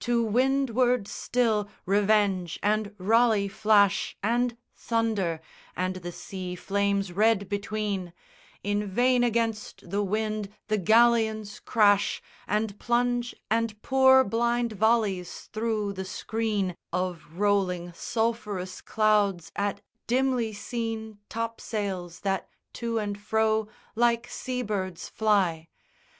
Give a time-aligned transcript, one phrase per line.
[0.00, 5.40] To windward still Revenge and Raleigh flash And thunder,
[5.76, 8.12] and the sea flames red between:
[8.64, 15.92] In vain against the wind the galleons crash And plunge and pour blind volleys thro'
[15.92, 24.26] the screen Of rolling sulphurous clouds at dimly seen Topsails that, to and fro, like
[24.28, 25.68] sea birds fly!